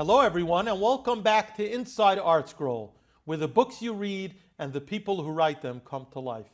[0.00, 2.92] Hello, everyone, and welcome back to Inside ArtScroll,
[3.26, 6.48] where the books you read and the people who write them come to life.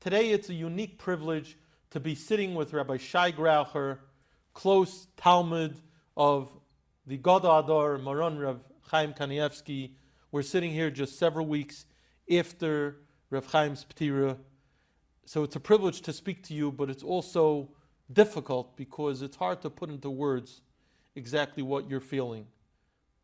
[0.00, 1.56] Today, it's a unique privilege
[1.90, 3.98] to be sitting with Rabbi Shai Graucher,
[4.52, 5.76] close Talmid
[6.16, 6.50] of
[7.06, 8.58] the Gadol Hador Maran Rav
[8.88, 9.92] Chaim Kanievsky.
[10.32, 11.86] We're sitting here just several weeks
[12.28, 12.96] after
[13.30, 14.38] Rav Chaim's Ptira.
[15.24, 17.68] So it's a privilege to speak to you, but it's also
[18.12, 20.62] difficult because it's hard to put into words
[21.14, 22.48] exactly what you're feeling.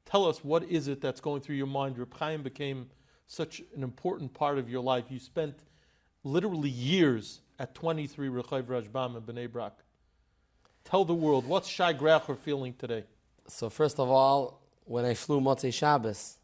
[0.08, 1.98] Tell us what is it that's going through your mind.
[1.98, 2.86] Reb Chaim became
[3.26, 5.04] such an important part of your life.
[5.10, 5.54] You spent
[6.24, 9.74] literally years at 23 Rechov Rashbam in Bnei Brak.
[10.82, 13.04] Tell the world, what's Shai Graucher feeling today?
[13.48, 16.38] So first of all, when I flew Motzei Shabbos,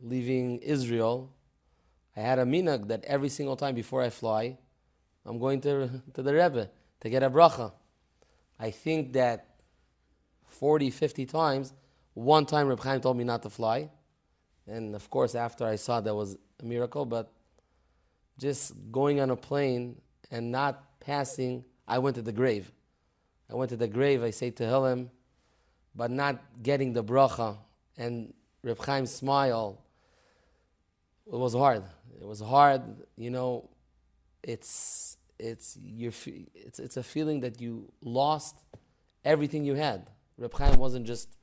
[0.00, 1.32] leaving Israel,
[2.16, 4.58] I had a minhag that every single time before I fly,
[5.24, 6.68] I'm going to, to the Rebbe
[7.02, 7.70] to get a bracha.
[8.58, 9.46] I think that
[10.48, 11.74] 40, 50 times
[12.18, 13.88] one time Reb Chaim told me not to fly.
[14.66, 17.32] And of course, after I saw that was a miracle, but
[18.38, 22.72] just going on a plane and not passing, I went to the grave.
[23.48, 25.10] I went to the grave, I say to Tehillim,
[25.94, 27.56] but not getting the bracha.
[27.96, 29.80] And Reb Chaim's smile,
[31.32, 31.84] it was hard.
[32.20, 32.82] It was hard,
[33.16, 33.70] you know,
[34.42, 36.12] it's, it's, you
[36.54, 38.56] it's, it's a feeling that you lost
[39.24, 40.10] everything you had.
[40.36, 41.37] Reb Chaim wasn't just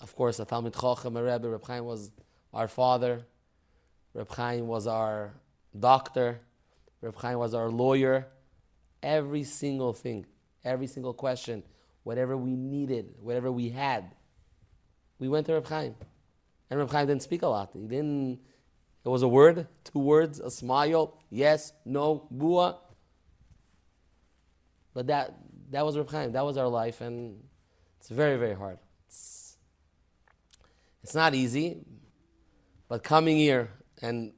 [0.00, 1.48] of course, a Talmud Chochem, a Rebbe.
[1.48, 2.10] Reb Chaim was
[2.52, 3.26] our father.
[4.14, 5.34] Reb Chaim was our
[5.78, 6.40] doctor.
[7.00, 8.26] Reb Chaim was our lawyer.
[9.02, 10.26] Every single thing,
[10.64, 11.62] every single question,
[12.02, 14.12] whatever we needed, whatever we had,
[15.18, 15.94] we went to Reb Chaim.
[16.70, 17.70] And Reb Chaim didn't speak a lot.
[17.72, 18.40] He didn't.
[19.04, 22.78] It was a word, two words, a smile, yes, no, bua.
[24.92, 25.34] But that
[25.70, 26.32] that was Reb Chaim.
[26.32, 27.42] That was our life, and
[28.00, 28.78] it's very, very hard.
[29.06, 29.45] It's
[31.14, 31.84] not easy,
[32.88, 33.70] but coming here
[34.02, 34.32] and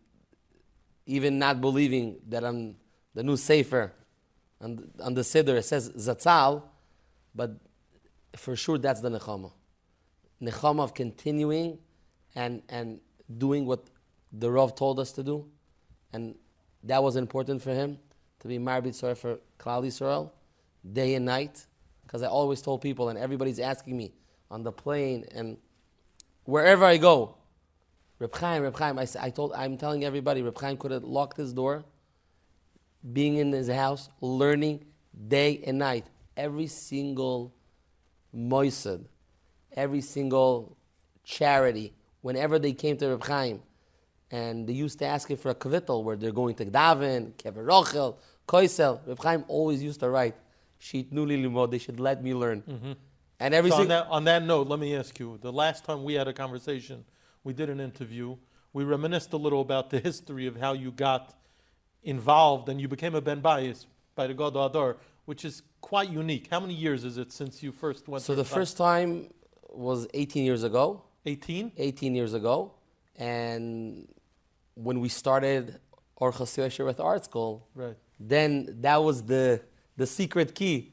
[1.07, 2.77] even not believing that on
[3.15, 3.93] the new Sefer,
[4.61, 6.63] on, on the Siddur, it says Zatzal,
[7.35, 7.53] but
[8.37, 9.53] for sure that's the Nechama.
[10.43, 11.79] Nechama of continuing
[12.35, 13.01] and, and
[13.37, 13.89] doing what
[14.33, 15.47] the Rav told us to do.
[16.13, 16.35] And
[16.85, 17.99] that was important for him
[18.41, 20.31] to be Marbit Sorry for Klal Yisrael,
[20.91, 21.67] day and night.
[22.03, 24.13] Because I always told people, and everybody's asking me
[24.51, 25.59] on the plane and
[26.49, 27.35] wherever I go.
[28.19, 31.37] Reb Chaim, Reb Chaim, I, I told, I'm telling everybody, Reb Chaim could have locked
[31.37, 31.85] his door,
[33.13, 34.87] being in his house, learning
[35.29, 36.07] day and night.
[36.39, 37.55] Every single
[38.35, 39.05] moisad,
[39.77, 40.79] every single
[41.23, 41.93] charity,
[42.23, 43.61] whenever they came to Reb Chaim,
[44.31, 47.67] and they used to ask him for a kavittel where they're going to Gdavin, Kever
[47.67, 48.17] Rochel,
[48.49, 49.07] Koisel.
[49.07, 50.35] Reb Chaim always used to write,
[50.79, 52.63] Sheet Nuli Limod, they should let me learn.
[52.63, 52.93] Mm-hmm.
[53.41, 56.05] And every so on, that, on that note, let me ask you: the last time
[56.05, 57.05] we had a conversation,
[57.45, 58.37] we did an interview.
[58.73, 61.35] We reminisced a little about the history of how you got
[62.03, 66.49] involved and you became a ben bayis by the Gadol Hador, which is quite unique.
[66.51, 68.23] How many years is it since you first went?
[68.25, 69.31] So the first time
[69.69, 71.03] was 18 years ago.
[71.27, 71.73] 18.
[71.77, 72.73] 18 years ago,
[73.17, 74.09] and
[74.75, 75.79] when we started
[76.21, 77.97] Orchas with ArtScroll, right.
[78.21, 79.63] Then that was the
[79.97, 80.93] the secret key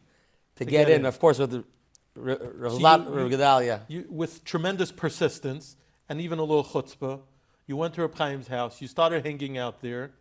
[0.55, 1.01] to, to get, get in.
[1.01, 1.05] in.
[1.05, 1.63] Of course, with the
[2.16, 2.78] so
[3.88, 5.76] you, with tremendous persistence
[6.08, 7.20] and even a little chutzpah,
[7.68, 8.81] you went to Reb Chaim's house.
[8.81, 10.12] You started hanging out there.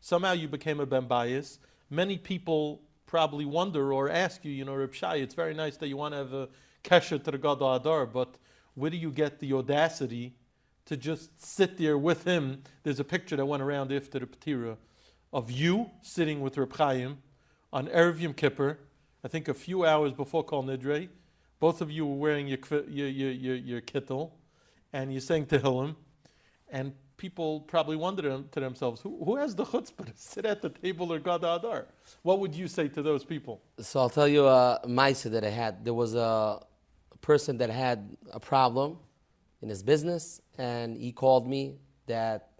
[0.00, 1.58] Somehow you became a ben bayis.
[1.90, 5.88] Many people probably wonder or ask you, you know, Reb Shai, it's very nice that
[5.88, 6.48] you want to have a
[6.82, 8.36] kesher to the Gadol Hador, but
[8.74, 10.34] where do you get the audacity
[10.86, 12.62] to just sit there with him?
[12.82, 14.76] There's a picture that went around after the Petira
[15.32, 17.18] of you sitting with Reb Chaim
[17.72, 18.78] on Erev Yom Kippur,
[19.22, 21.08] I think a few hours before Kol Nidre,
[21.60, 24.32] both of you were wearing your, your, your, your, kittel,
[24.92, 25.94] and you're saying Tehillim,
[26.70, 30.68] and people probably wonder to themselves, who, who has the chutzpah to sit at the
[30.68, 31.86] table or Gadol Hador?
[32.22, 33.62] What would you say to those people?
[33.78, 35.84] So I'll tell you uh, a mitzvah that I had.
[35.84, 36.60] There was a
[37.20, 38.98] person that had a problem
[39.62, 42.50] in his business, and he called me that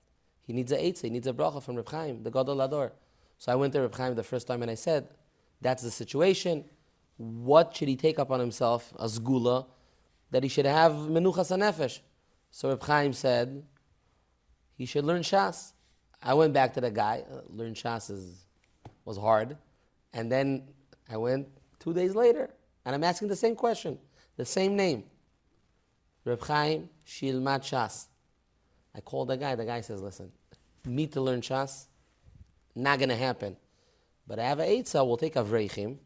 [0.46, 2.92] he needs a eitzah, he needs a bracha from Reb Chaim, the Gadol Hador.
[3.38, 5.08] So I went to Reb Chaim the first time and I said,
[5.60, 6.64] that's the situation
[7.16, 9.66] what should he take upon himself as gula
[10.30, 12.00] that he should have menuchas nefesh?
[12.50, 13.64] So Reb Chaim said
[14.76, 15.72] he should learn Shas.
[16.22, 17.24] I went back to the guy.
[17.30, 18.46] Uh, learn Shas is,
[19.04, 19.56] was hard,
[20.12, 20.68] and then
[21.10, 22.50] I went two days later,
[22.84, 23.98] and I'm asking the same question,
[24.36, 25.04] the same name.
[26.24, 28.06] Reb Chaim Shilmat Shas.
[28.94, 29.54] I called the guy.
[29.54, 30.32] The guy says, "Listen,
[30.84, 31.86] me to learn Shas,
[32.74, 33.56] not gonna happen.
[34.26, 35.06] But I have a eitzah.
[35.06, 35.98] We'll take Avrechim."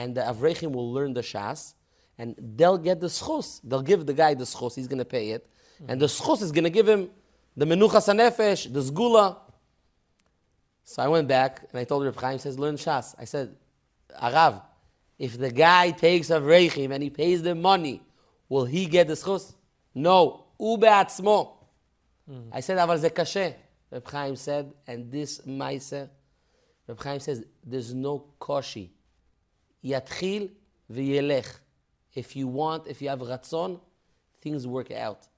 [0.00, 1.74] and the Avrechim will learn the Shas,
[2.18, 3.60] and they'll get the schus.
[3.62, 4.74] They'll give the guy the schus.
[4.74, 5.48] He's going to pay it,
[5.88, 7.10] and the schus is going to give him
[7.56, 9.38] the menuchas hanefesh, the zgula.
[10.84, 13.14] So I went back and I told Reb Chaim, says, learn Shas.
[13.18, 13.56] I said,
[14.22, 14.62] Arav,
[15.18, 18.02] if the guy takes a reichim and he pays the money,
[18.48, 19.54] will he get the schus?
[19.94, 20.44] No.
[20.60, 21.54] U be'atzmo.
[22.52, 23.54] I said, אבל זה קשה.
[23.90, 26.08] Reb Chaim said, and this ma'aser,
[26.86, 28.90] Reb Chaim says, there's no koshi.
[29.84, 30.48] יתחיל
[30.90, 31.60] וילך.
[32.14, 33.78] If you want, if you have ratzon,
[34.40, 35.28] things work out.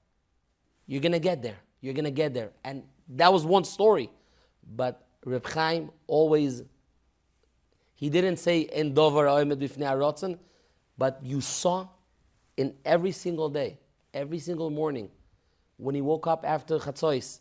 [0.87, 1.59] You're gonna get there.
[1.81, 2.51] You're gonna get there.
[2.63, 4.09] And that was one story.
[4.75, 6.63] But Reb Chaim always,
[7.95, 10.37] he didn't say en dover oimed bifnei harotzen,
[10.97, 11.87] but you saw
[12.55, 13.79] in every single day,
[14.13, 15.09] every single morning,
[15.77, 17.39] when he woke up after Chatzos,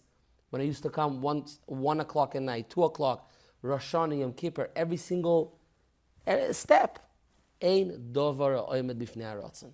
[0.50, 3.28] when I used to come once, one o'clock at night, two o'clock,
[3.62, 5.61] Rosh Hashanah, Yom Kippur, every single eh,
[6.51, 6.99] step,
[7.61, 9.71] ein dover oimed bifnei.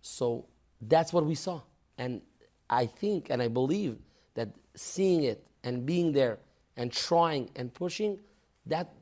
[0.00, 0.46] So
[0.80, 1.60] that's what we saw.
[1.98, 2.22] And
[2.68, 3.96] I think and I believe
[4.34, 6.38] that seeing it and being there
[6.76, 8.18] and trying and pushing,
[8.66, 8.92] that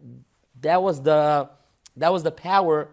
[0.61, 1.49] that was the
[1.97, 2.89] that was the power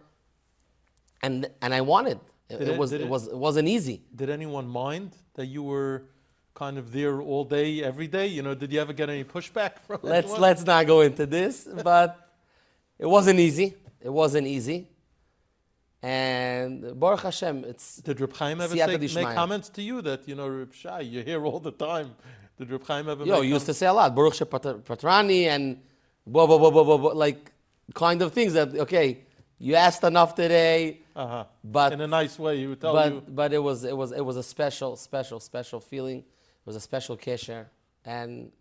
[1.21, 2.19] and and I wanted.
[2.49, 4.01] It, it it- was it, it- was it wasn't easy.
[4.15, 6.03] Did anyone mind that you were
[6.55, 8.27] kind of there all day, every day?
[8.27, 10.41] You know, did you ever get any pushback from Let's anyone?
[10.41, 12.28] let's not go into this, but
[12.99, 13.75] it wasn't easy.
[14.01, 14.87] It wasn't easy.
[16.01, 20.35] And Baruch Hashem, it's Did Reb Chaim ever say, make comments to you that, you
[20.35, 22.15] know, Reb Shai, you're here all the time?
[22.57, 25.43] Did Reb Chaim ever Yo, make you used to say a lot, Baruch Shepatra- Patrani
[25.45, 25.81] and
[26.25, 27.51] blah, blah, blah, blah, blah, blah, like
[27.93, 29.19] kind of things that, okay,
[29.57, 31.43] you asked enough today, Uh-huh.
[31.65, 33.23] but, In a nice way, he would tell but, you.
[33.27, 36.19] but it was, it was, it was a special, special, special feeling.
[36.19, 37.65] It was a special kesher.
[38.05, 38.51] And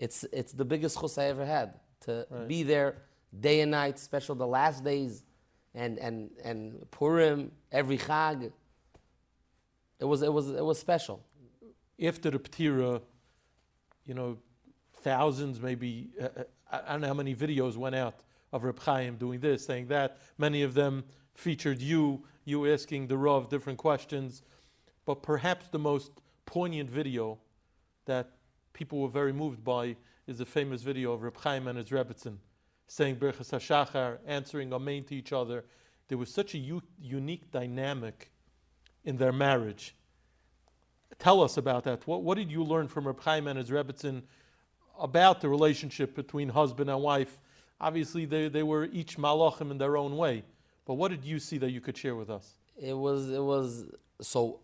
[0.00, 1.74] it's, it's the biggest chus I ever had
[2.06, 2.96] to be there
[3.38, 5.24] day and night, special the last days
[5.74, 8.52] and, and, and Purim, every Chag.
[9.98, 11.22] It was, it was, it was special.
[12.02, 13.00] After the Ptira,
[14.06, 14.38] you know,
[15.02, 18.20] thousands, maybe, uh, uh, I don't know how many videos went out
[18.52, 20.18] of Reb Chaim doing this, saying that.
[20.36, 24.42] Many of them featured you, you asking the Rav different questions.
[25.04, 26.10] But perhaps the most
[26.44, 27.38] poignant video
[28.04, 28.30] that
[28.72, 29.96] people were very moved by
[30.26, 32.36] is the famous video of Reb Chaim and his Rebbitzin
[32.86, 35.64] saying Birchas HaShachar, answering Amen to each other.
[36.08, 38.30] There was such a u- unique dynamic
[39.04, 39.94] in their marriage.
[41.18, 42.06] Tell us about that.
[42.06, 44.22] What, what did you learn from Reb Chaim and his Rebbitzin
[44.98, 47.38] about the relationship between husband and wife?
[47.80, 50.44] Obviously, they, they were each malachim in their own way.
[50.84, 52.56] But what did you see that you could share with us?
[52.76, 53.86] It was it was
[54.20, 54.60] so.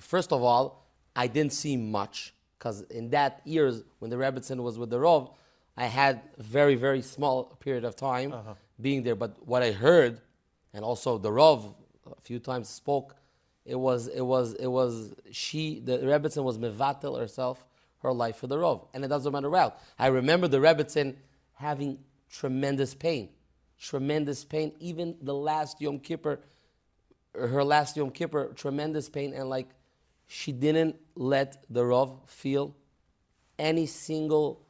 [0.00, 4.78] First of all, I didn't see much because in that years when the Rebbitzin was
[4.78, 5.32] with the Rov,
[5.76, 8.54] I had very very small period of time uh-huh.
[8.80, 9.14] being there.
[9.14, 10.20] But what I heard,
[10.72, 11.74] and also the Rov
[12.06, 13.16] a few times spoke,
[13.64, 17.64] it was it was it was she the Rebbitzin was mevatel herself
[17.98, 19.74] her life for the Rov, and it doesn't matter how.
[19.98, 21.16] I remember the Rebbitzin
[21.54, 21.98] having
[22.30, 23.30] tremendous pain,
[23.80, 24.72] tremendous pain.
[24.78, 26.40] Even the last Yom Kippur
[27.34, 29.68] her last Yom Kippur, tremendous pain, and like
[30.26, 32.74] she didn't let the Rav feel
[33.58, 34.63] any single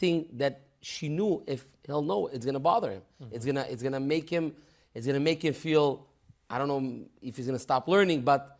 [0.00, 3.02] thing that she knew if he'll know it's gonna bother him.
[3.22, 3.34] Mm-hmm.
[3.34, 4.54] It's gonna it's gonna make him
[4.94, 6.06] it's gonna make him feel
[6.48, 8.58] I don't know if he's gonna stop learning, but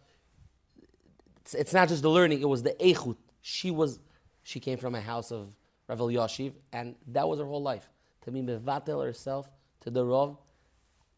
[1.40, 3.16] it's, it's not just the learning, it was the eichut.
[3.40, 3.98] She was
[4.42, 5.48] she came from a house of
[5.88, 7.88] Rav Elyashiv, and that was her whole life.
[8.22, 9.48] To be mevatel herself
[9.80, 10.36] to the Rav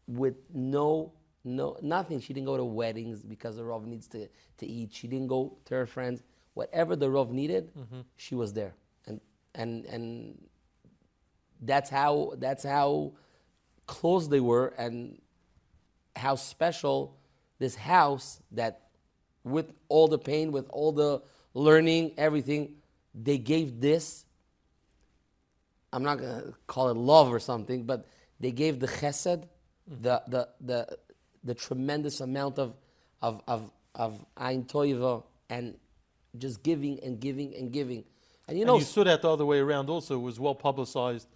[0.07, 1.13] with no
[1.43, 2.21] no nothing.
[2.21, 4.27] She didn't go to weddings because the Rav needs to,
[4.59, 4.93] to eat.
[4.93, 6.23] She didn't go to her friends.
[6.53, 8.01] Whatever the Rav needed, mm-hmm.
[8.15, 8.73] she was there.
[9.55, 10.47] And and
[11.61, 13.13] that's how that's how
[13.85, 15.21] close they were and
[16.15, 17.17] how special
[17.59, 18.87] this house that
[19.43, 21.21] with all the pain, with all the
[21.53, 22.75] learning, everything,
[23.13, 24.25] they gave this
[25.93, 28.07] I'm not gonna call it love or something, but
[28.39, 29.43] they gave the chesed,
[29.87, 30.97] the the the
[31.43, 32.73] the tremendous amount of
[33.21, 34.65] of of of ein
[35.49, 35.77] and
[36.39, 38.03] just giving and giving and giving.
[38.47, 40.15] And you And know, you saw that the other way around also.
[40.15, 41.27] It was well publicized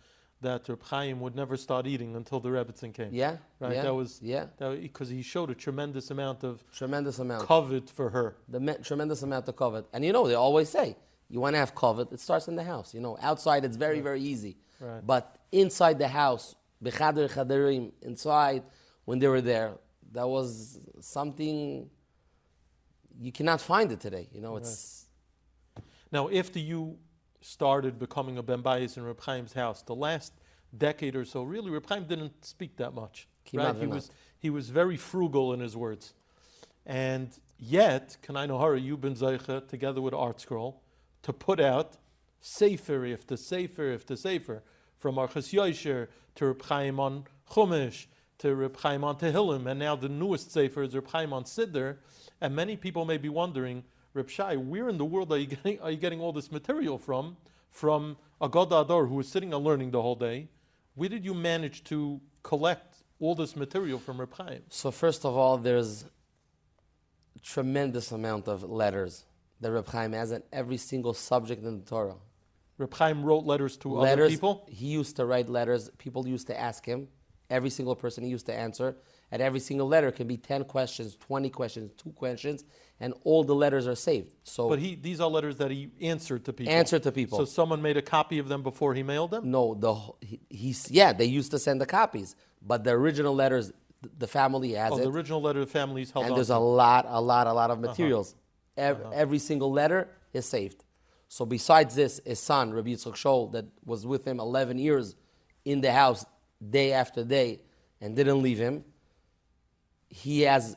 [0.42, 3.10] that Reb Chaim would never start eating until the Rebbitzin came.
[3.12, 3.74] yeah, Right?
[3.76, 8.10] yeah, that was yeah, because he showed a tremendous amount of tremendous amount, covet for
[8.12, 8.36] her.
[8.48, 9.86] the me- tremendous amount of covet.
[9.94, 10.96] And you know, they always say
[11.30, 12.94] you want to have covet, it starts in the house.
[12.94, 15.02] You know, outside it's very very easy, Right.
[15.06, 18.62] but inside the house, bechader chaderim, inside
[19.06, 19.74] when they were there,
[20.12, 21.90] that was something
[23.20, 24.28] you cannot find it today.
[24.32, 25.07] You know, it's
[26.12, 26.98] Now, after you
[27.42, 30.34] started becoming a Ben Bayis in Reb Chaim's house, the last
[30.78, 33.28] decade or so, really, Reb Chaim didn't speak that much.
[33.54, 33.76] Right?
[33.76, 36.14] He was He was very frugal in his words.
[36.86, 40.76] And yet, Kanai Nohara, you've been Zeicha, together with ArtScroll,
[41.24, 41.98] to put out
[42.40, 44.64] Sefer, if the Sefer, if the Sefer,
[44.98, 48.06] from Orchas Yosher to Reb Chaim on Chumash,
[48.40, 51.98] to Reb Chaim on Tehillim, and now the newest Sefer is Reb Chaim on Siddur.
[52.40, 53.84] And many people may be wondering,
[54.18, 56.98] Reb Shai, where in the world are you getting, are you getting all this material
[56.98, 57.38] from?
[57.70, 60.50] From Agad Adar, who was sitting and learning the whole day.
[60.96, 64.64] Where did you manage to collect all this material from Reb Chaim?
[64.70, 66.06] So first of all, there's
[67.44, 69.26] tremendous amount of letters
[69.62, 72.16] that Reb Chaim has on every single subject in the Torah.
[72.80, 74.68] Reb Chaim wrote letters to other letters, people.
[74.70, 75.90] He used to write letters.
[75.98, 77.08] People used to ask him.
[77.50, 78.98] Every single person he used to answer.
[79.32, 82.64] And every single letter can be 10 questions, 20 questions, two questions,
[83.00, 84.34] and all the letters are saved.
[84.44, 86.74] So But he, these are letters that he answered to people.
[86.74, 87.38] Answered to people.
[87.40, 89.52] So someone made a copy of them before he mailed them.
[89.52, 89.94] no, the
[90.26, 93.72] he, he's yeah, they used to send the copies, but the original letters,
[94.18, 95.04] the family has Oh, it.
[95.04, 97.80] the original letter the families held and there's a lot, a lot, a lot of
[97.80, 97.90] uh-huh.
[97.90, 98.36] materials.
[98.78, 99.12] Ev- uh-huh.
[99.14, 100.84] Every single letter is saved.
[101.28, 105.16] So besides this, his son, Rabbi Yitzchak Shol, that was with him 11 years
[105.66, 106.26] in the house
[106.68, 107.60] day after day
[108.00, 108.86] and didn't leave him,
[110.10, 110.76] he has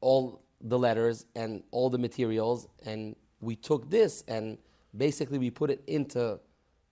[0.00, 2.68] all the letters and all the materials.
[2.84, 4.58] And we took this and
[4.96, 6.38] basically we put it into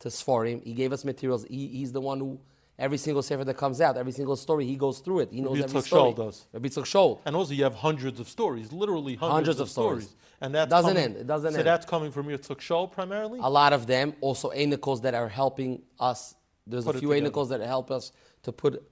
[0.00, 0.64] to Sfarim.
[0.64, 1.44] He gave us materials.
[1.44, 2.40] He, he's the one who,
[2.78, 5.28] every single sefer that comes out, every single story, he goes through it.
[5.30, 6.12] He knows Rabbi every story.
[6.12, 6.46] Shol does.
[6.52, 7.18] Rabbi Shol.
[7.26, 10.14] and also, you have hundreds of stories, literally hundreds, Hundreds of, of stories.
[10.40, 11.16] And that Doesn't coming, end.
[11.16, 11.60] It doesn't so end.
[11.66, 13.40] So that's coming from Yitzchak Shol primarily.
[13.42, 16.34] a lot of them, also Einikos that are helping us.
[16.66, 17.08] There's Put a few.
[17.10, 18.12] Einikos that help us
[18.44, 18.82] to put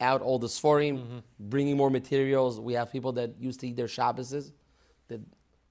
[0.00, 1.18] out all the Sforim, Mm-hmm.
[1.38, 2.58] bringing more materials.
[2.60, 4.52] We have people that used to eat their Shabbases.
[5.08, 5.20] That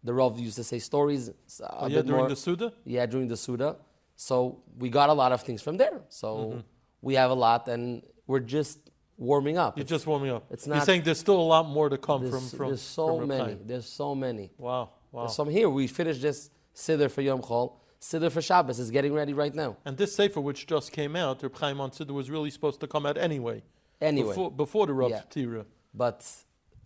[0.04, 1.30] the Rav used to say stories.
[1.30, 2.30] Oh, yeah, during more.
[2.30, 2.74] the Suda.
[2.86, 3.78] yeah, during the Suda.
[4.16, 6.02] So we got a lot of things from there.
[6.10, 6.60] So Mm-hmm.
[7.02, 8.80] we have a lot, and we're just
[9.18, 9.76] warming up.
[9.78, 10.44] You're It's- just warming up.
[10.52, 12.68] it's not, You're saying there's still a lot more to come there's, from from.
[12.70, 13.58] there's so from many.
[13.66, 14.52] There's so many.
[14.58, 15.28] Wow, wow.
[15.28, 15.70] So I'm here.
[15.70, 17.74] We finished this Siddur for Yom Chol.
[18.00, 19.76] Siddur for Shabbos is getting ready right now.
[19.84, 22.88] And this sefer, which just came out, Reb Chaim on Siddur, was really supposed to
[22.88, 23.62] come out anyway.
[24.02, 24.30] Anyway.
[24.30, 25.22] Before, before the Rav Yeah.
[25.30, 25.66] Tira.
[25.94, 26.26] But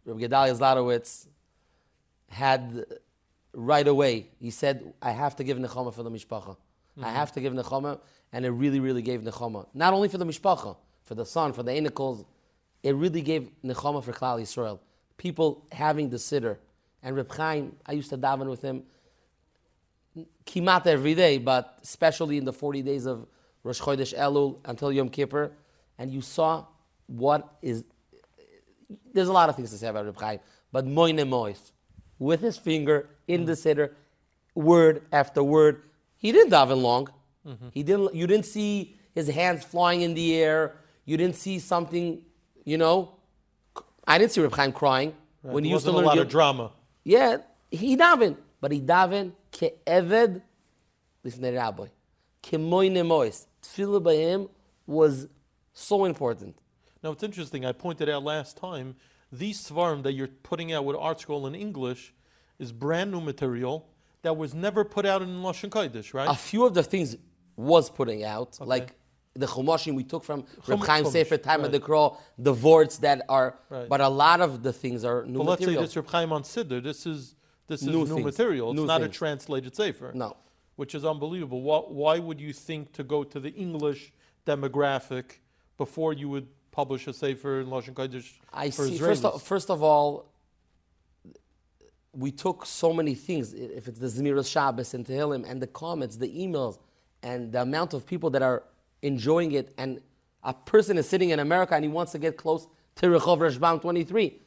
[0.06, 1.28] Rabbi Gedalia Zlotowitz
[2.30, 2.86] had
[3.54, 6.58] right away, he said, I have to give Nechama for the Mishpacha.
[6.98, 7.16] I mm-hmm.
[7.16, 8.00] have to give Nechama,
[8.32, 9.68] and it really, really gave Nechama.
[9.74, 12.26] Not only for the Mishpacha, for the son, for the Einikos,
[12.82, 14.80] it really gave Nechama for Klal Yisrael.
[15.18, 16.60] People having the sitter.
[17.02, 18.84] And Reb Chaim, I used to daven with him
[20.46, 23.26] kimat every day, but especially in the 40 days of
[23.64, 25.52] Rosh Chodesh Elul until Yom Kippur,
[25.98, 26.66] and you saw
[27.08, 27.84] what is.
[29.14, 30.40] There's a lot of things to say about Reb Chaim,
[30.72, 31.72] but Moine Mois,
[32.20, 33.92] with his finger in the siddur,
[34.56, 35.84] word after word,
[36.18, 37.08] he didn't daven long.
[37.48, 37.68] Mm-hmm.
[37.72, 38.16] He didn't.
[38.16, 40.76] You didn't see his hands flying in the air.
[41.06, 42.22] You didn't see something,
[42.66, 43.16] you know.
[44.08, 45.54] I didn't see Reb Chaim crying Right.
[45.54, 46.72] when he used to learn a lot of drama.
[47.04, 47.38] yeah,
[47.70, 50.42] he daven, but he daven ke'eved
[51.26, 51.88] lifnei rabbi.
[52.42, 53.46] Kemoy nemois.
[53.62, 54.48] Tefillah by him
[54.88, 55.28] was
[55.74, 56.56] so important.
[57.04, 57.66] Now it's interesting.
[57.66, 58.96] I pointed out last time
[59.32, 62.14] these svarim that you're putting out with ArtScroll in English
[62.60, 63.90] is brand new material
[64.22, 66.30] that was never put out in Lashon Kodesh, right?
[66.30, 67.18] A few of the things
[67.58, 68.96] was putting out, like
[69.36, 73.24] the chumashim we took from Reb Chaim Sefer, Time of the Crow, the vorts that
[73.28, 73.90] are, Right.
[73.90, 76.44] but a lot of the things are new but let's say this Reb Chaim on
[76.44, 76.82] Siddur.
[76.82, 77.36] This is
[77.68, 78.72] this is New new, material.
[78.72, 80.12] It's New not a translated sefer.
[80.14, 80.38] No.
[80.76, 81.62] which is unbelievable.
[81.62, 84.12] Why, why would you think to go to the English
[84.46, 85.40] demographic
[85.78, 88.98] before you would publish a sefer in Lashon Kodesh I for see.
[88.98, 89.00] Israelis?
[89.00, 90.26] First of, first of all,
[92.12, 93.54] we took so many things.
[93.54, 96.78] If it's the Zmiras Shabbos and Tehillim and the comments, the emails,
[97.22, 98.64] and the amount of people that are
[99.02, 100.02] enjoying it, and
[100.44, 103.82] a person is sitting in America and he wants to get close to Rehov Rashbam
[103.82, 104.40] 23.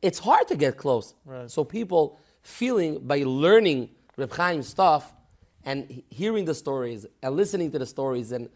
[0.00, 1.14] It's hard to get close.
[1.24, 1.50] Right.
[1.50, 5.12] So people feeling by learning Reb Chaim stuff
[5.64, 8.48] and hearing the stories and listening to the stories and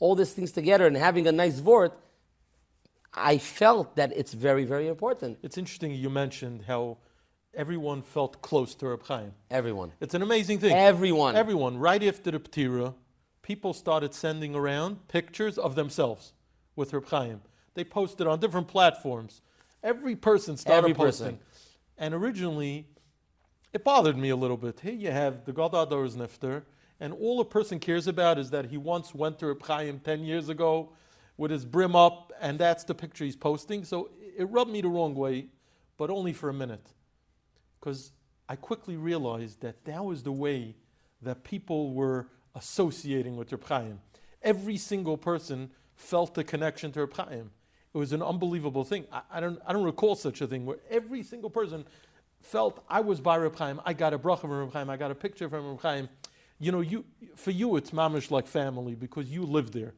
[0.00, 1.98] all these things together and having a nice vort,
[3.16, 5.38] I felt that it's very, very important.
[5.42, 6.98] It's interesting you mentioned how
[7.54, 9.32] everyone felt close to Reb Chaim.
[9.50, 9.92] Everyone.
[10.00, 10.74] It's an amazing thing.
[10.74, 11.34] Everyone.
[11.34, 11.78] Everyone.
[11.78, 12.94] Right after the Ptira,
[13.42, 16.34] people started sending around pictures of themselves
[16.76, 17.40] with Reb Chaim.
[17.74, 19.40] They posted on different platforms.
[19.82, 21.38] Every person started Every posting.
[21.38, 21.40] person.
[21.96, 22.86] And originally,
[23.72, 24.80] it bothered me a little bit.
[24.80, 26.64] Here you have the Gadol Hador's Nifter,
[27.00, 30.24] and all a person cares about is that he once went to Reb Chaim 10
[30.24, 30.90] years ago
[31.36, 33.84] with his brim up, and that's the picture he's posting.
[33.84, 35.46] So it rubbed me the wrong way,
[35.96, 36.92] but only for a minute
[37.86, 38.10] because
[38.48, 40.74] I quickly realized that that was the way
[41.22, 44.00] that people were associating with Reb Chaim.
[44.42, 47.50] Every single person felt the connection to Reb Chaim.
[47.94, 49.04] It was an unbelievable thing.
[49.12, 51.84] I, I don't I don't recall such a thing where every single person
[52.40, 55.10] felt I was by Reb Chaim, I got a bracha from Reb Chaim, I got
[55.10, 56.08] a picture from Reb Chaim.
[56.58, 59.94] You know, you for you it's mamish like family because you live there.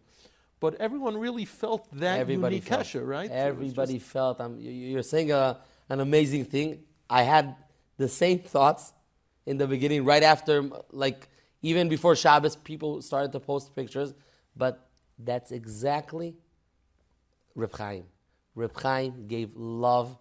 [0.61, 2.95] But everyone really felt that Everybody unique felt.
[3.07, 3.31] right?
[3.31, 4.41] Everybody just- felt.
[4.41, 6.83] Um, you- you're saying a, an amazing thing.
[7.09, 7.55] I had
[7.97, 8.93] the same thoughts
[9.47, 11.29] in the beginning, right after, like
[11.62, 14.12] even before Shabbos, people started to post pictures.
[14.57, 14.88] But
[15.19, 16.37] that's exactly
[17.55, 18.05] Reb Chaim.
[18.55, 20.17] Reb Chaim gave love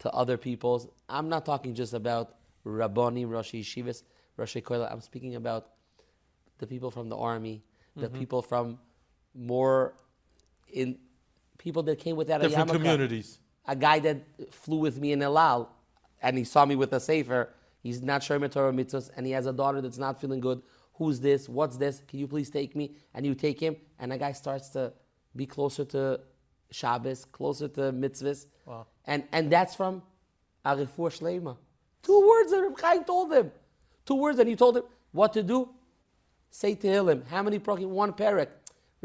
[0.00, 0.86] to other people's.
[1.08, 4.02] I'm not talking just about Rabboni, Rosh Yeshivas,
[4.36, 4.90] Rosh Koila.
[4.92, 5.68] I'm speaking about
[6.58, 7.62] the people from the army,
[7.96, 8.18] the Mm-hmm.
[8.18, 8.78] people from
[9.36, 9.94] more
[10.72, 10.98] in
[11.58, 12.72] people that came with that different yarmulke.
[12.72, 13.38] communities.
[13.66, 15.68] A guy that flew with me in Elal,
[16.22, 17.50] and he saw me with a sefer.
[17.82, 20.62] He's not Sherman Torah mitzvahs, and he has a daughter that's not feeling good.
[20.94, 21.48] Who's this?
[21.48, 22.02] What's this?
[22.08, 22.94] Can you please take me?
[23.14, 24.92] And you take him, and the guy starts to
[25.34, 26.20] be closer to
[26.70, 28.46] Shabbos, closer to mitzvahs.
[28.64, 28.86] Wow.
[29.06, 30.02] And and that's from
[30.64, 31.56] Arifur Shleima.
[32.02, 33.52] Two words that Reb Chaim told him.
[34.04, 35.68] Two words, and he told him what to do.
[36.50, 37.88] Say to him, how many prokim?
[37.88, 38.48] One parak.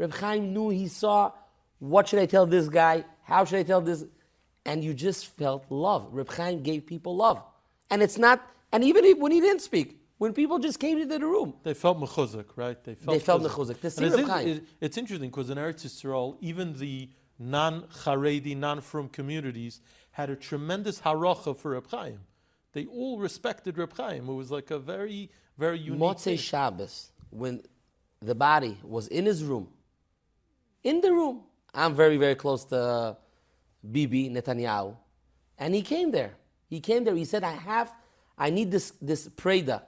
[0.02, 1.30] Reb Chaim knew he saw.
[1.78, 3.04] What should I tell this guy?
[3.22, 4.04] How should I tell this?
[4.66, 6.08] And you just felt love.
[6.10, 7.40] Reb Chaim gave people love,
[7.88, 8.42] and it's not.
[8.72, 11.74] And even if, when he didn't speak, when people just came into the room, They
[11.74, 12.82] felt mechuzik, right?
[12.82, 13.76] They felt, They felt mechuzik.
[13.76, 13.94] mechuzik.
[13.96, 14.66] To And it's, Reb in- Chaim.
[14.80, 19.80] it's interesting because in Eretz Yisrael, even the non-Haredi, non-Frum communities
[20.12, 22.20] had a tremendous haracha for Reb Chaim.
[22.72, 24.28] They all respected Reb Chaim.
[24.28, 26.38] It was like a very, very unique Motzei.
[26.38, 27.62] Shabbos, when
[28.20, 29.68] the body was in his room,
[30.84, 31.42] in the room,
[31.74, 33.14] I'm very, very close to uh,
[33.90, 34.96] Bibi Netanyahu,
[35.58, 36.34] and he came there.
[36.68, 37.14] He came there.
[37.14, 37.92] He said, "I have,
[38.36, 39.82] I need this this preda,"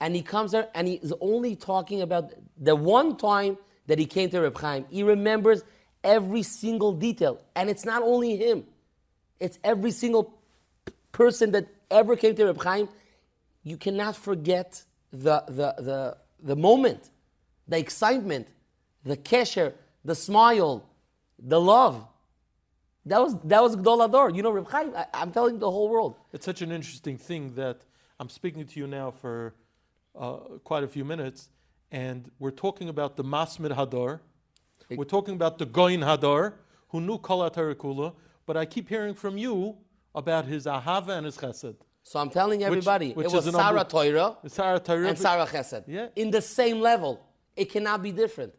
[0.00, 3.56] and he comes there, and he's only talking about the one time
[3.86, 4.84] that he came to Reb Chaim.
[4.90, 5.62] He remembers
[6.04, 8.64] every single detail, and it's not only him;
[9.40, 10.38] it's every single
[11.12, 12.88] person that ever came to Reb Chaim.
[13.62, 17.10] You cannot forget the the the the moment,
[17.68, 18.48] the excitement,
[19.04, 19.74] the kesher,
[20.04, 20.88] the smile,
[21.38, 22.06] the love.
[23.06, 24.34] That was that was Gadol Hador.
[24.34, 24.92] You know, Reb Chaim.
[24.94, 26.16] I, I'm telling the whole world.
[26.32, 27.78] It's such an interesting thing that
[28.20, 29.54] I'm speaking to you now for
[30.18, 31.48] uh, quite a few minutes,
[31.90, 34.20] and we're talking about the Masmid Hadar.
[34.90, 36.52] We're talking about the Goin Hadar,
[36.88, 38.14] who knew Kol Kula,
[38.46, 39.76] but I keep hearing from you
[40.14, 41.76] about his Ahava and his Chesed.
[42.02, 45.84] So I'm telling everybody, which it was Sarah Torah Sarah Torah, and Sarah Chesed.
[45.86, 46.08] Yeah.
[46.14, 47.26] In the same level.
[47.54, 48.54] It cannot be different.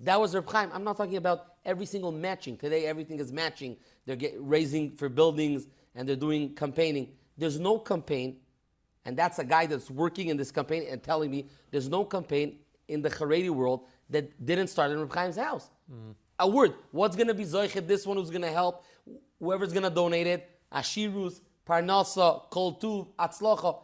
[0.00, 0.70] That was Reb Chaim.
[0.72, 2.56] I'm not talking about every single matching.
[2.56, 3.76] Today, everything is matching.
[4.04, 7.12] They're get, raising for buildings and they're doing campaigning.
[7.38, 8.36] There's no campaign,
[9.04, 12.58] and that's a guy that's working in this campaign and telling me there's no campaign
[12.88, 15.70] in the Haredi world that didn't start in Reb Chaim's house.
[15.90, 16.14] Mm.
[16.38, 16.74] A word.
[16.92, 17.86] What's going to be Zoichet?
[17.86, 18.84] This one who's going to help?
[19.40, 20.50] Whoever's going to donate it.
[20.72, 23.78] Ashirus, Parnasa, Kol Tuv, Atzlocha.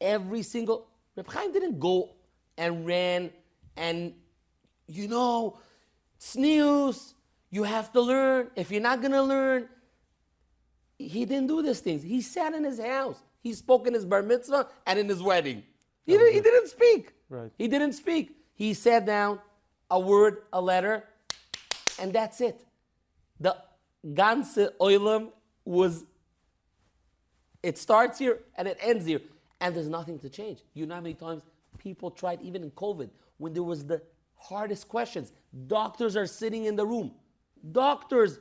[0.00, 0.86] Every single.
[1.16, 2.10] Reb Chaim didn't go
[2.56, 3.30] and ran
[3.76, 4.14] and,
[4.86, 5.58] you know,
[6.18, 7.14] snooze.
[7.50, 8.50] You have to learn.
[8.56, 9.68] If you're not going to learn,
[10.98, 12.02] he didn't do these things.
[12.02, 13.22] He sat in his house.
[13.40, 15.62] He spoke in his bar mitzvah and in his wedding.
[16.04, 17.12] He, didn't, he didn't speak.
[17.28, 17.50] Right.
[17.58, 18.36] He didn't speak.
[18.54, 19.38] He sat down,
[19.90, 21.04] a word, a letter,
[21.98, 22.64] and that's it.
[23.38, 23.56] The
[24.04, 25.30] ganze oilam
[25.64, 26.04] was,
[27.62, 29.20] it starts here and it ends here.
[29.60, 30.60] And there's nothing to change.
[30.74, 31.42] You know how many times
[31.78, 34.02] people tried, even in COVID, when there was the
[34.48, 35.32] hardest questions.
[35.66, 37.12] Doctors are sitting in the room.
[37.72, 38.38] Doctors.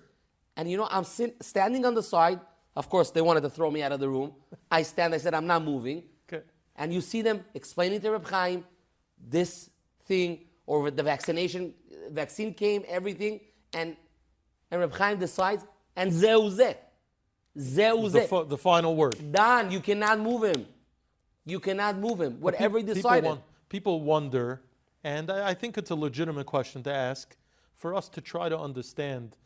[0.58, 2.40] And you know, I'm sit, standing on the side.
[2.76, 4.34] Of course, they wanted to throw me out of the room.
[4.70, 6.04] I stand, I said, I'm not moving.
[6.28, 6.44] Okay.
[6.76, 8.64] And you see them explaining to Reb Chaim
[9.30, 9.70] this
[10.06, 11.74] thing, or with the vaccination,
[12.12, 13.40] vaccine came, everything,
[13.74, 13.96] and,
[14.70, 15.64] and Reb Chaim decides,
[15.96, 16.76] and zeu zeh.
[17.58, 19.16] Zeu The, fi- the final word.
[19.32, 19.72] Done.
[19.72, 20.66] You cannot move him.
[21.46, 22.42] You cannot move him.
[22.42, 23.28] Whatever he People decided.
[23.30, 24.62] won- People wonder,
[25.14, 27.36] and I, I think it's a legitimate question to ask
[27.82, 29.38] for us to try to understand.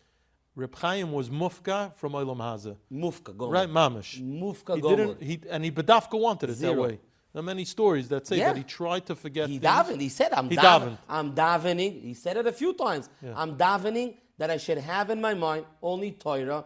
[0.56, 3.69] Reb Chaim was mufka from Olam Haza, Mufka, go right?
[3.69, 4.12] Mamish.
[4.43, 4.95] Mufka He Gomer.
[4.98, 5.22] didn't.
[5.30, 7.00] He and he bedafka wanted it that way.
[7.32, 8.48] There are many stories that say Yeah.
[8.50, 9.48] that he tried to forget.
[9.48, 9.72] He things.
[9.74, 10.02] davened.
[10.02, 10.98] He said, I'm He daven- davened.
[11.17, 11.93] I'm davening.
[12.10, 13.06] He said it a few times.
[13.41, 16.65] I'm davening that I should have in my mind only Torah,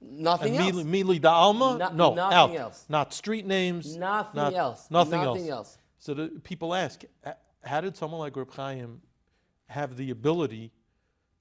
[0.00, 0.82] nothing And else.
[0.84, 1.76] Mili, Mili da Alma?
[1.78, 2.54] No- no, nothing out.
[2.64, 2.78] else.
[2.88, 3.94] Not street names.
[3.96, 4.80] Nothing not- else.
[4.90, 5.58] Nothing, Nothing else.
[5.58, 5.78] else.
[5.98, 7.02] So the, people ask,
[7.68, 9.02] how did someone like Reb Chaim
[9.66, 10.72] have the ability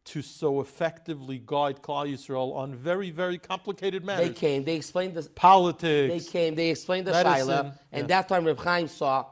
[0.06, 4.28] to so effectively guide Klal Yisrael on very, very complicated matters?
[4.28, 4.64] They came.
[4.64, 6.26] They explained the politics.
[6.26, 6.56] They came.
[6.56, 8.08] They explained the Medicine, shaila, and yeah.
[8.08, 9.26] that time Reb Chaim saw,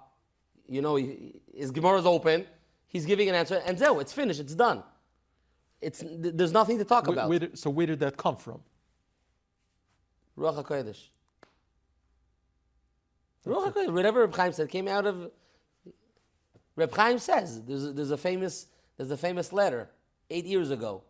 [0.68, 2.46] you know, his Gemara is open.
[2.88, 4.40] He's giving an answer, and zeh, it's finished.
[4.40, 4.84] It's done.
[5.82, 7.30] it's there's nothing to talk Where- about.
[7.30, 8.62] where did- so where did that come from?
[10.38, 11.02] Ruach HaKodesh.
[13.46, 15.32] Ruach HaKodesh, whatever Reb Chaim said, came out of.
[16.76, 19.90] Reb Chaim says there's a, there's a famous there's a famous letter
[20.30, 21.04] eight years ago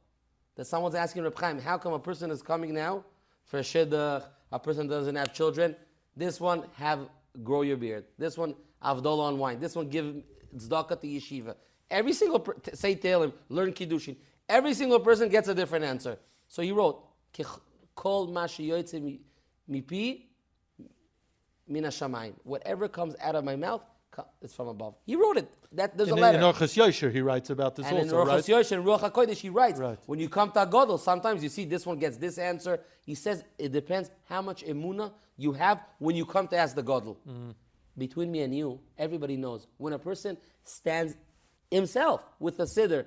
[0.55, 3.03] that someone's asking Reb Chaim, how come a person is coming now
[3.45, 5.75] for a shidduch, a person doesn't have children?
[6.15, 7.09] This one have
[7.43, 8.05] grow your beard.
[8.17, 9.59] This one avdollah on wine.
[9.59, 10.23] This one give
[10.55, 11.55] tzedakah to yeshiva.
[11.89, 14.15] Every single per- t- say Tehillim, learn kiddushin.
[14.47, 16.17] Every single person gets a different answer.
[16.47, 17.59] So he wrote, "Kich-
[17.95, 20.21] kol mipi
[21.67, 22.33] mina shamayim.
[22.43, 23.85] Whatever comes out of my mouth
[24.41, 24.95] is from above.
[25.05, 25.49] He wrote it.
[25.71, 26.37] That there's In, a letter.
[26.37, 26.43] in.
[26.43, 28.43] Orchas Yosher, he writes about this and in also, Ruach right?
[28.43, 29.99] HaSyosh and Ruach HaKodesh, he writes, Right.
[30.05, 32.79] when you come to Agadol, sometimes you see this one gets this answer.
[33.05, 36.81] He says it depends how much emuna you have when you come to ask the
[36.81, 37.17] Gadol.
[37.27, 37.51] Mm-hmm.
[37.97, 41.15] Between me and you, everybody knows when a person stands
[41.71, 43.05] himself with a siddur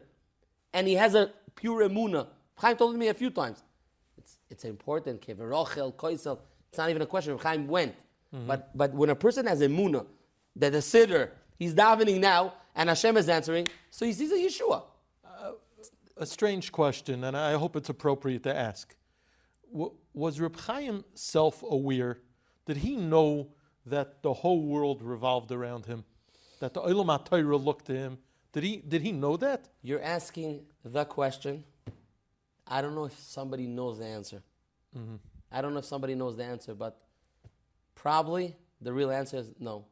[0.72, 2.26] and he has a pure emuna.
[2.56, 3.62] Chaim told me a few times.
[4.16, 5.20] It's, it's important.
[5.26, 6.38] Keverochel, koisel.
[6.70, 7.38] It's not even a question.
[7.38, 7.94] Chaim went.
[8.34, 8.46] Mm-hmm.
[8.46, 10.04] But, but when a person has emuna,
[10.58, 14.82] that the siddur, he's davening now, and Hashem is answering, so he sees a Yeshua.
[16.16, 18.94] a strange question, and I hope it's appropriate to ask.
[19.72, 22.18] W- was Reb Chaim self-aware?
[22.66, 23.48] Did he know
[23.86, 26.04] that the whole world revolved around him?
[26.60, 28.18] That the Olam HaTorah looked to him?
[28.52, 29.68] Did he, did he know that?
[29.82, 31.64] You're asking the question.
[32.66, 34.42] I don't know if somebody knows the answer.
[34.96, 35.16] Mm-hmm.
[35.50, 37.00] I don't know if somebody knows the answer, but
[37.94, 39.86] probably the real answer is no.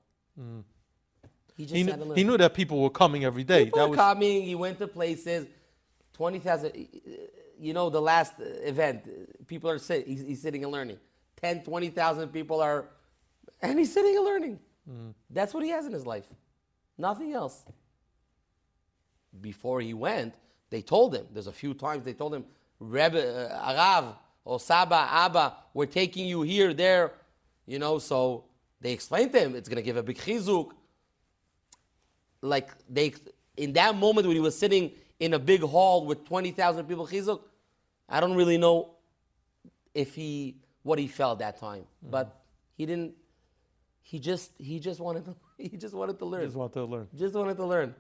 [1.57, 3.66] He just He, had kn- to he knew that people were coming every day.
[3.66, 4.42] People that are was, coming.
[4.42, 5.46] He went to places.
[6.12, 6.72] Twenty thousand.
[7.59, 10.07] You know, the last event, people are sitting.
[10.07, 10.99] He's, he's sitting and learning.
[11.37, 12.87] 10, 20,000 people are,
[13.62, 14.59] and he's sitting and learning.
[15.31, 16.25] That's what he has in his life.
[16.99, 17.64] Nothing else.
[19.40, 20.35] Before he went,
[20.70, 21.27] they told him.
[21.33, 22.44] There's a few times they told him,
[22.79, 27.12] Rebbe, uh, Arav, or Saba, Abba, we're taking you here, there.
[27.66, 28.44] You know, so
[28.81, 30.71] they explained to him, it's going to give a big chizuk
[32.43, 33.15] like they
[33.57, 37.41] in that moment when he was sitting in a big hall with 20,000 people chizuk
[38.09, 38.91] I don't really know
[39.95, 42.11] if he what he felt that time mm-hmm.
[42.11, 42.43] but
[42.77, 43.15] he didn't
[44.03, 47.09] he just he just wanted to he just wanted to learn just want to learn.
[47.17, 47.95] just wanted to learn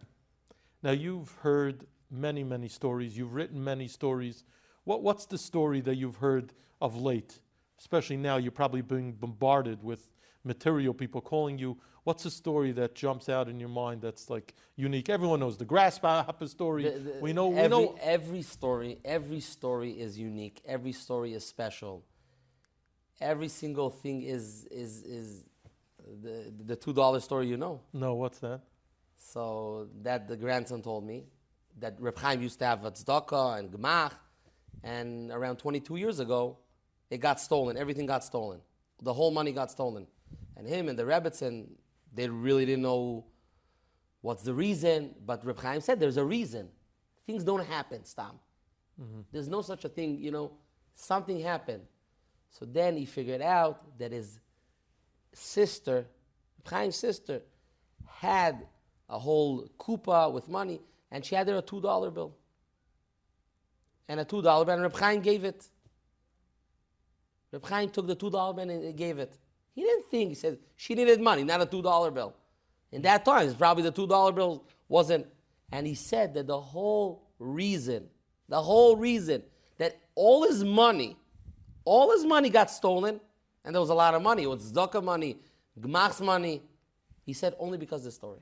[0.82, 3.16] Now you've heard many, many stories.
[3.16, 4.44] You've written many stories.
[4.84, 7.40] What, what's the story that you've heard of late?
[7.78, 10.08] Especially now, you're probably being bombarded with
[10.46, 11.76] material, people calling you.
[12.04, 15.08] What's a story that jumps out in your mind that's like unique?
[15.10, 16.84] Everyone knows the grasshopper story.
[16.84, 17.48] The- the- we know.
[17.52, 17.98] every, we know.
[18.00, 22.04] every story every story is unique every story is special
[23.20, 25.44] every single thing is is is
[26.22, 28.60] the the two dollar story you know No, what's that?
[29.16, 31.24] So that the grandson told me
[31.78, 34.12] that Reb Chaim used to have a tzedakah and gemach,
[34.82, 36.58] and around 22 years ago,
[37.10, 37.76] it got stolen.
[37.76, 38.60] Everything got stolen.
[39.02, 40.06] The whole money got stolen.
[40.56, 41.66] And him and the Rebbitzin,
[42.14, 43.26] they really didn't know
[44.22, 46.68] what's the reason, but Reb Chaim said there's a reason.
[47.26, 48.40] Things don't happen, Stam.
[49.00, 49.20] Mm-hmm.
[49.32, 50.52] There's no such a thing, you know,
[50.94, 51.82] something happened.
[52.50, 54.40] So then he figured out that his
[55.32, 56.06] sister,
[56.68, 57.42] Chaim's sister,
[58.06, 58.66] had
[59.08, 62.34] a whole kupa with money, and she had there a two dollar bill.
[64.08, 65.68] And a two dollar bill, and Reb Chaim gave it.
[67.52, 69.36] Reb Chaim took the two dollar bill and he gave it.
[69.76, 70.30] He didn't think.
[70.30, 72.34] He said she needed money, not a two dollar bill.
[72.90, 75.26] In that time, it's probably the two dollar bill wasn't.
[75.70, 78.06] And he said that the whole reason,
[78.48, 79.42] the whole reason
[79.76, 81.18] that all his money,
[81.84, 83.20] all his money got stolen,
[83.64, 84.44] and there was a lot of money.
[84.44, 85.36] It was Zdaka money,
[85.78, 86.62] Gmach's money.
[87.26, 88.38] He said only because of this story.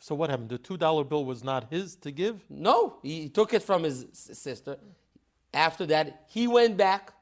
[0.00, 0.48] So what happened?
[0.48, 2.42] The two dollar bill was not his to give.
[2.50, 4.76] No, he took it from his sister.
[5.52, 7.12] After that, he went back.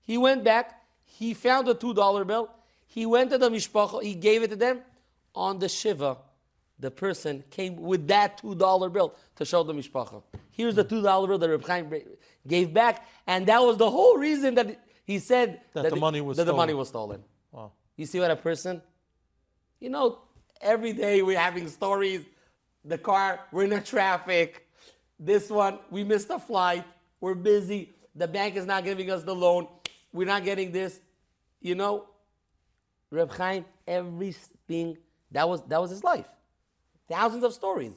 [0.00, 0.80] He went back.
[1.04, 2.50] He found a two dollar bill.
[2.86, 4.02] He went to the mishpacha.
[4.02, 4.80] He gave it to them.
[5.34, 6.16] On the shiva,
[6.78, 10.22] the person came with that two dollar bill to show the mishpacha.
[10.50, 11.92] Here's the two dollar bill that Reb Chaim
[12.46, 16.36] gave back, and that was the whole reason that he said That the money was
[16.38, 16.78] that the money stolen.
[16.78, 17.24] was stolen.
[17.52, 17.72] Wow.
[17.96, 18.80] You see what a person?
[19.78, 20.18] You know,
[20.60, 22.22] every day we're having stories.
[22.84, 24.66] The car, we're in a traffic.
[25.18, 26.84] This one, we missed a flight.
[27.20, 27.94] We're busy.
[28.14, 29.68] The bank is not giving us the loan.
[30.12, 30.98] We're not getting this.
[31.60, 32.06] You know,
[33.10, 34.98] Reb Chaim, everything
[35.30, 36.26] that was that was his life.
[37.08, 37.92] Thousands of stories.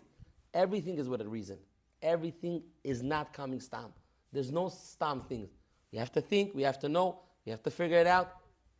[0.53, 1.57] Everything is with a reason.
[2.01, 3.93] Everything is not coming stam.
[4.31, 5.49] There's no stam things.
[5.91, 6.53] We have to think.
[6.53, 7.19] We have to know.
[7.45, 8.37] We have to figure it out,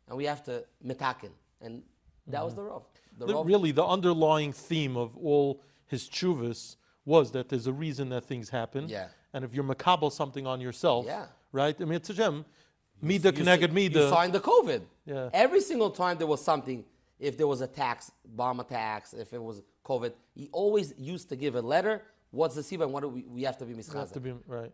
[0.08, 1.30] and we have to metakin.
[1.60, 1.82] And
[2.28, 2.70] that was the mm-hmm.
[2.70, 2.82] rov.
[3.18, 3.46] The The- rov.
[3.46, 8.50] really, the underlying theme of all his chuvas was that there's a reason that things
[8.50, 8.88] happen.
[8.88, 9.08] Yeah.
[9.32, 11.26] and if you're makabel something on yourself, Yeah.
[11.52, 11.76] right?
[11.80, 12.44] I mean, it's a gem.
[13.02, 14.00] Mida connected mida.
[14.00, 14.82] You signed the COVID.
[15.06, 15.30] Yeah.
[15.32, 16.84] Every single time there was something,
[17.18, 21.36] if there was a tax, bomb attacks, if it was COVID, he always used to
[21.36, 22.02] give a letter.
[22.30, 24.72] What's the siva and what do we, we have to be have to be right.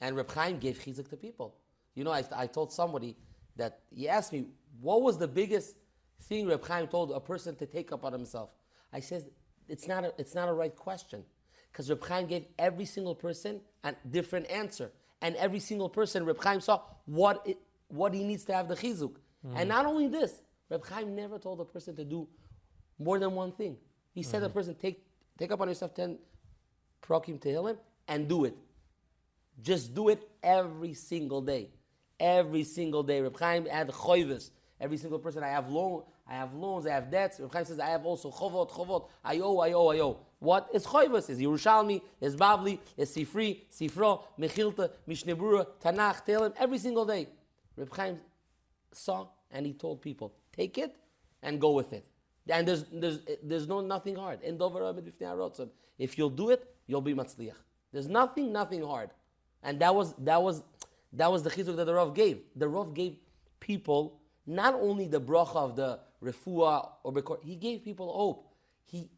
[0.00, 1.54] And Reb Chaim gave chizuk to people.
[1.94, 3.16] You know, I, I told somebody
[3.56, 4.46] that he asked me,
[4.80, 5.76] what was the biggest
[6.22, 8.50] thing Reb Chaim told a person to take up on himself?
[8.92, 9.24] I said,
[9.68, 11.22] it's not a, it's not a right question.
[11.70, 14.90] Because Reb Chaim gave every single person a different answer.
[15.22, 17.58] And every single person, Reb Chaim saw what, it,
[17.88, 19.14] what he needs to have the chizuk.
[19.44, 19.68] And hmm.
[19.68, 22.28] not only this, Reb Chaim never told a person to do
[22.98, 23.76] more than one thing.
[24.12, 24.54] He said to a hmm.
[24.54, 25.06] person, take,
[25.38, 26.18] take up on yourself 10
[27.02, 28.56] prokim tehillim and do it.
[29.62, 31.70] Just do it every single day.
[32.18, 33.20] Every single day.
[33.20, 34.50] Reb Chaim had choivis.
[34.82, 37.38] Every single person, I have loan, I have loans, I have debts.
[37.38, 39.08] Reb Chaim says, I have also chovot, chovot.
[39.24, 40.18] I owe, I owe, I owe.
[40.40, 41.30] What is choivis?
[41.30, 47.28] Is Yerushalmi, is Bavli, is Sifri, Sifro, Mechilta, Mishneh Berurah, Tanakh, Tehillim, every single day.
[47.76, 48.18] Reb Chaim
[48.92, 50.96] saw and he told people, take it
[51.44, 52.04] and go with it.
[52.48, 54.40] And there's, there's, there's no nothing hard.
[54.42, 57.54] If you'll do it, you'll be matzliach.
[57.92, 59.10] There's nothing, nothing hard.
[59.62, 60.64] And that was that was
[61.12, 62.40] that was the chizuk that the Rav gave.
[62.56, 63.18] The Rav gave
[63.60, 68.52] people not only the bracha of the refuah or bekor, he gave people hope.
[68.84, 69.08] He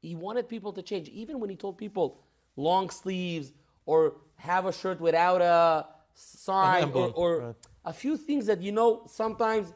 [0.00, 1.08] he wanted people to change.
[1.08, 2.22] Even when he told people
[2.56, 3.52] long sleeves
[3.84, 7.54] or have a shirt without a sign or, or right.
[7.84, 9.72] a few things that you know sometimes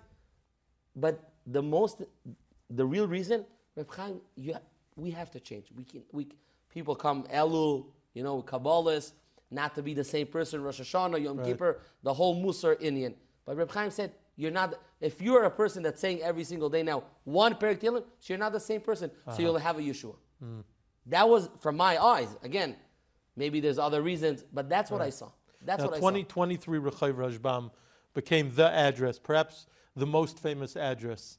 [0.97, 2.03] but the most,
[2.71, 3.45] the real reason,
[3.77, 4.55] Reb Chaim, you,
[4.97, 5.67] we have to change.
[5.77, 6.29] We can, we,
[6.73, 9.13] people come Elul, you know, Kabbalists,
[9.51, 13.15] not to be the same person, Rosh Hashanah, Yom Kippur, the whole Musar Indian.
[13.45, 16.83] But Reb Chaim said, you're not, if you're a person that's saying every single day
[16.83, 19.43] now, one Perik Tehillim, so you're not the same person, so uh-huh.
[19.43, 20.17] you'll have a Yeshua.
[20.41, 20.61] Hmm.
[21.07, 22.77] That was, from my eyes, again,
[23.37, 25.31] maybe there's other reasons, but that's what I saw.
[25.65, 26.11] That's Now, what I saw.
[26.11, 27.71] 2023 Rechov Rashbam
[28.15, 29.67] became the address, perhaps
[29.97, 31.39] the most famous address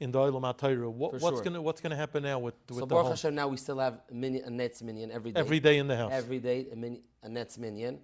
[0.00, 0.90] in the Olam HaTorah.
[0.90, 1.42] What, what's sure.
[1.42, 3.10] going what's gonna happen now with, with So the Baruch?
[3.10, 5.40] Hashem, now we still have a, minyan, a Nets minyan every day.
[5.40, 6.12] Every day in the house.
[6.12, 7.98] every day a, min- a Nets minyan,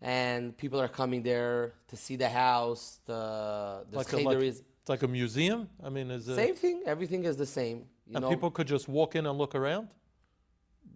[0.00, 3.00] and people are coming there to see the house.
[3.06, 5.68] The the like a, like, is it's like a museum.
[5.82, 6.82] I mean, is it, same thing.
[6.86, 7.78] Everything is the same.
[8.06, 9.88] You and know, people could just walk in and look around.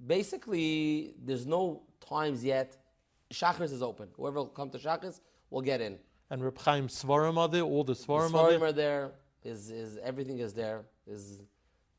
[0.06, 2.76] basically, there's no times yet.
[3.32, 4.08] Shachris is open.
[4.16, 5.98] Whoever will come to Shachris will get in.
[6.30, 7.62] And Reb Chaim Svarim are there.
[7.62, 8.64] All the The Svarim are there.
[8.68, 9.10] are there.
[9.44, 10.82] Is is everything is there?
[11.06, 11.40] Is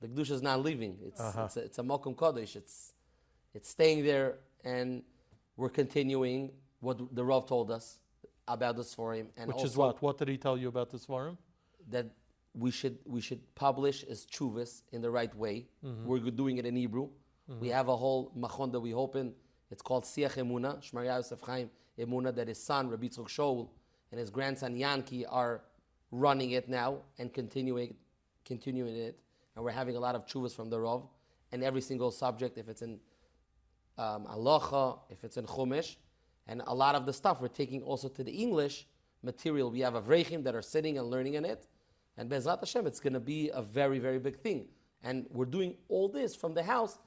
[0.01, 0.97] the kedusha is not leaving?
[1.07, 1.43] It's Uh-huh.
[1.45, 2.55] it's a, it's a Malkum Kodesh.
[2.55, 2.93] It's
[3.53, 5.03] it's staying there, and
[5.57, 6.51] we're continuing
[6.83, 7.99] what the Rav told us
[8.47, 10.01] about the Svarim, and Which is what?
[10.01, 11.37] What did he tell you about the Svarim?
[11.89, 12.07] that
[12.53, 15.65] we should we should publish as chuvas in the right way.
[15.83, 16.05] Mm-hmm.
[16.05, 17.09] We're doing it in Hebrew.
[17.59, 19.33] We have a whole machon that we open.
[19.69, 20.81] It's called Siach Emuna.
[20.81, 21.69] Shmar Yosef Chaim
[21.99, 23.69] Emuna, that his son Rabbi Tzuk Shaul
[24.11, 25.61] and his grandson Yanki are
[26.11, 27.95] running it now and continuing
[28.45, 29.19] continuing it.
[29.55, 31.03] And we're having a lot of chuvas from the Rav.
[31.51, 32.99] And every single subject, if it's in
[33.97, 35.97] um, halacha, if it's in chumash,
[36.47, 38.85] and a lot of the stuff we're taking also to the English
[39.21, 39.71] material.
[39.71, 41.67] We have avrechim that are sitting and learning in it,
[42.17, 44.67] and Bezrat Hashem, it's going to be a very, very big thing.
[45.01, 46.99] And we're doing all this from the house,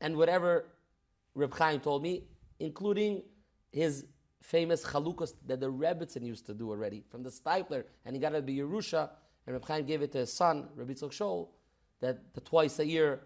[0.00, 0.66] and whatever
[1.34, 2.24] Reb Chaim told me,
[2.58, 3.22] including
[3.72, 4.06] his
[4.42, 8.34] famous chalukas that the Rebbitzin used to do already from the Steipler, and he got
[8.34, 9.10] it to the Yerusha,
[9.46, 11.48] and Reb Chaim gave it to his son, Rabbi Tzok Shol,
[12.00, 13.20] that the twice a year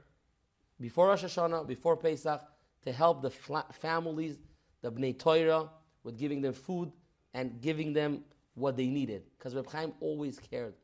[0.81, 2.41] before Rosh Hashanah, before Pesach,
[2.83, 4.39] to help the fla- families,
[4.83, 5.69] the Bnei Torah,
[6.03, 6.91] with giving them food
[7.35, 9.23] and giving them what they needed.
[9.39, 10.75] Because Reb Chaim always cared,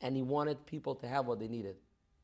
[0.00, 1.76] and he wanted people to have what they needed,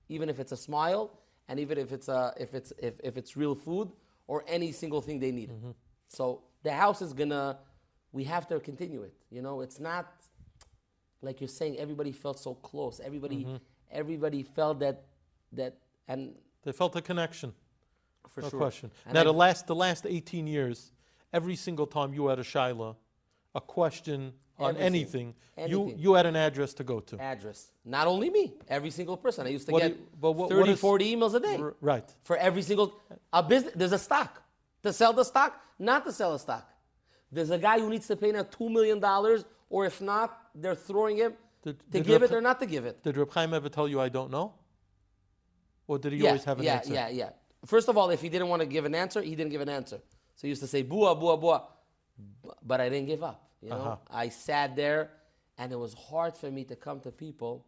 [0.09, 3.37] even if it's a smile, and even if it's a, if it's if, if it's
[3.37, 3.91] real food
[4.27, 5.57] or any single thing they needed.
[5.57, 5.71] Mm-hmm.
[6.09, 7.59] So the house is gonna,
[8.13, 9.15] we have to continue it.
[9.31, 10.13] You know, it's not
[11.21, 11.79] like you're saying.
[11.79, 13.01] Everybody felt so close.
[13.01, 13.57] Everybody, mm-hmm.
[13.91, 15.05] everybody felt that
[15.53, 15.77] that
[16.09, 17.53] and They felt a connection.
[18.29, 18.59] for no sure.
[18.59, 18.91] question.
[19.05, 20.91] And now, I- the last the last 18 years,
[21.33, 22.97] every single time you had a shaila,
[23.55, 25.35] a question on Everything.
[25.57, 27.18] anything, you you had an address to go to.
[27.21, 27.71] address.
[27.85, 29.47] Not only me, every single person.
[29.47, 31.57] I used to What get you- but what- 30, what is- 40 emails a day
[31.57, 32.09] R- right.
[32.23, 32.92] for every single
[33.33, 33.73] a business.
[33.75, 34.42] There's a stock
[34.83, 36.68] to sell the stock, not to sell a stock.
[37.31, 40.75] There's a guy who needs to pay now two million dollars, or if not, they're
[40.88, 43.03] throwing him Did- to did give Reb it or not to give it.
[43.03, 44.55] Did Reb Chaim ever tell you I don't know?
[45.88, 46.92] Or did he yeah, always have an yeah, answer?
[46.95, 47.31] yeah, yeah.
[47.66, 49.68] First of all, if he didn't want to give an answer, he didn't give an
[49.68, 50.01] answer.
[50.42, 51.62] So he used to say bua, bua, bua,
[52.66, 53.48] but I didn't give up.
[53.61, 53.96] You know, Uh-huh.
[54.11, 55.11] I sat there,
[55.57, 57.64] and it was hard for me to come to people,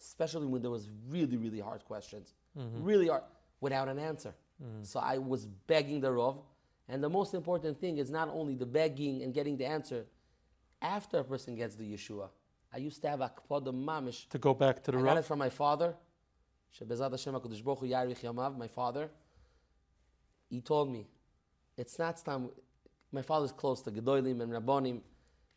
[0.00, 2.82] especially when there was really, really hard questions, Mm-hmm.
[2.82, 3.24] really hard,
[3.60, 4.34] without an answer.
[4.84, 6.36] So I was begging the Rav,
[6.88, 10.06] And the most important thing is not only the begging and getting the answer.
[10.80, 12.28] After a person gets the Yeshua,
[12.72, 14.28] I used to have akpada mamish.
[14.30, 15.94] To go back to the I got it from my father.
[16.74, 19.10] Shebezat Hashem HaKadosh Baruch Hu Yarich Yamav, my father.
[20.48, 21.06] He told me,
[21.76, 22.50] it's not time.
[23.12, 25.00] My father's close to Gedolim and Rabbonim,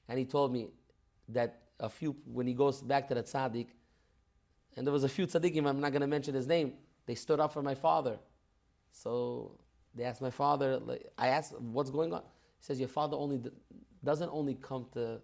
[0.07, 0.69] and he told me
[1.29, 3.67] that a few, when he goes back to the tzaddik,
[4.75, 6.73] and there was a few tzaddikim, I'm not going to mention his name,
[7.05, 8.19] they stood up for my father.
[8.91, 9.59] So
[9.95, 12.21] they asked my father, like, I asked, what's going on?
[12.21, 13.41] He says, your father only
[14.03, 15.19] doesn't only come to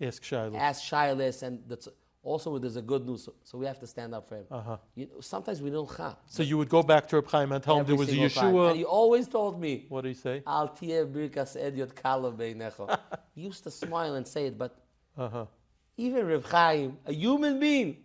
[0.00, 0.56] Ask Shiloh.
[0.56, 1.88] ask Shilas, and that's
[2.22, 4.44] also there's a good news, so, we have to stand up for him.
[4.50, 4.76] Uh-huh.
[4.94, 6.16] You know, sometimes we don't have.
[6.26, 8.70] So you would go back to Reb Chaim and tell him there was a Yeshua.
[8.70, 10.42] And he always told me, What did he say?
[10.46, 12.98] Al birkas ediot kala beinecho."
[13.34, 14.76] He used to smile and say it, but
[15.18, 15.46] Uh-huh.
[15.96, 17.96] even Reb Chaim, a human being,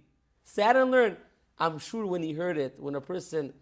[0.44, 1.18] sat and learned.
[1.60, 3.54] I'm sure when he heard it, when a person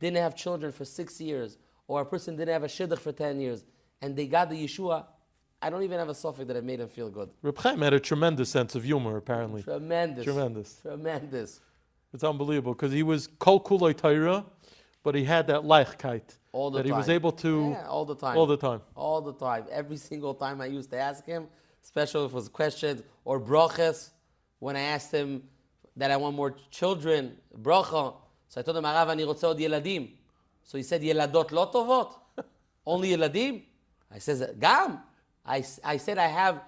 [0.00, 3.40] didn't have children for six years, or a person didn't have a shidduch for 10
[3.40, 3.64] years,
[4.00, 5.04] and they got the Yeshua,
[5.62, 7.30] I don't even have a suffix that I made him feel good.
[7.40, 9.62] Reb Chaim had a tremendous sense of humor, apparently.
[9.62, 10.24] Tremendous.
[10.24, 10.80] Tremendous.
[10.82, 11.60] Tremendous.
[12.12, 14.44] It's unbelievable because he was kol kuloi Torah,
[15.04, 16.22] but he had that leichkeit.
[16.50, 16.92] All the that time.
[16.92, 17.70] he was able to.
[17.70, 18.36] Yeah, all the time.
[18.36, 18.80] All the time.
[18.96, 19.64] All the time.
[19.70, 21.46] Every single time I used to ask him,
[21.82, 24.10] especially if it was questions or brachas,
[24.58, 25.44] when I asked him
[25.96, 28.14] that I want more children, bracha.
[28.48, 30.10] So I told him, Arav, ani rotze od yeladim.
[30.64, 32.12] So he said, yeladot lotovot.
[32.86, 33.62] Only yeladim?
[34.10, 34.98] I said, gam.
[35.44, 36.62] I, I said I have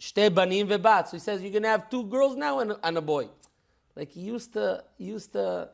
[0.00, 1.08] shte banim vebat.
[1.08, 3.28] So he says, you're going to have two girls now and, and a boy.
[3.94, 5.70] Like he used to, he used to,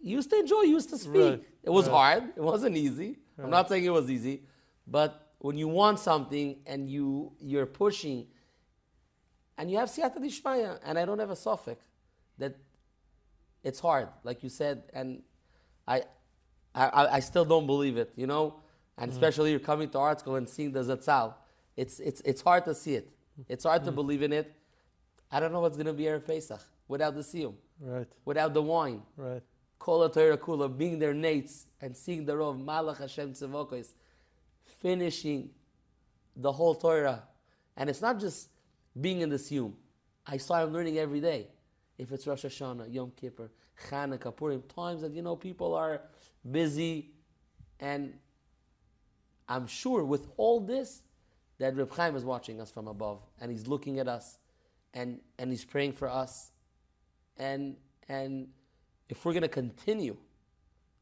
[0.00, 1.22] he used to enjoy, used to speak.
[1.22, 1.44] Right.
[1.62, 2.20] It was right.
[2.20, 2.24] hard.
[2.36, 3.18] It wasn't easy.
[3.36, 3.44] Right.
[3.44, 4.42] I'm not saying it was easy.
[4.86, 8.26] But when you want something and you, you're pushing
[9.56, 11.84] and you have siyata dishmaya and I don't have a suffix
[12.38, 12.56] that
[13.64, 14.84] it's hard, like you said.
[14.94, 15.22] And
[15.86, 16.02] I,
[16.74, 18.60] I, I still don't believe it, you know?
[18.98, 19.14] And mm.
[19.14, 21.34] especially you're coming to ArtScroll and seeing the zatzal,
[21.76, 23.08] it's it's it's hard to see it.
[23.48, 23.94] It's hard to mm.
[23.94, 24.52] believe in it.
[25.30, 29.02] I don't know what's gonna be Erev Pesach without the siyum, Right, without the wine.
[29.16, 29.42] right.
[29.78, 33.90] Kol Torah Kula, being their nates and seeing the Rov Malach Hashem Tzivokos,
[34.80, 35.50] finishing
[36.36, 37.22] the whole Torah.
[37.76, 38.48] And it's not just
[39.00, 39.72] being in the Siyum.
[40.26, 41.48] I saw him learning every day.
[41.96, 43.50] If it's Rosh Hashanah, Yom Kippur,
[43.88, 46.02] Chanukah, Purim, times that, you know, people are
[46.48, 47.10] busy.
[47.80, 48.14] And
[49.48, 51.02] I'm sure with all this,
[51.58, 53.20] that Reb Chaim is watching us from above.
[53.40, 54.38] And he's looking at us.
[54.94, 56.50] And, and he's praying for us.
[57.36, 57.76] And,
[58.08, 58.48] and
[59.08, 60.16] if we're going to continue